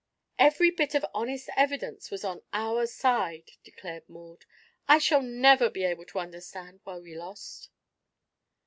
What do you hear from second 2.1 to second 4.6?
on our side," declared Maud.